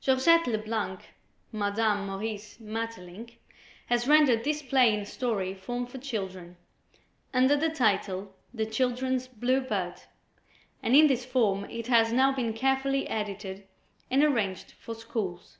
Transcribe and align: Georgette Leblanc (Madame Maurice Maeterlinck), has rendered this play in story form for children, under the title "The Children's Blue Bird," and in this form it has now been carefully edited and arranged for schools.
Georgette 0.00 0.46
Leblanc 0.46 1.02
(Madame 1.52 2.06
Maurice 2.06 2.58
Maeterlinck), 2.58 3.36
has 3.84 4.08
rendered 4.08 4.42
this 4.42 4.62
play 4.62 4.94
in 4.94 5.04
story 5.04 5.52
form 5.54 5.84
for 5.84 5.98
children, 5.98 6.56
under 7.34 7.54
the 7.54 7.68
title 7.68 8.34
"The 8.54 8.64
Children's 8.64 9.28
Blue 9.28 9.60
Bird," 9.60 9.96
and 10.82 10.96
in 10.96 11.06
this 11.06 11.26
form 11.26 11.66
it 11.66 11.88
has 11.88 12.14
now 12.14 12.32
been 12.32 12.54
carefully 12.54 13.06
edited 13.08 13.68
and 14.10 14.24
arranged 14.24 14.70
for 14.72 14.94
schools. 14.94 15.58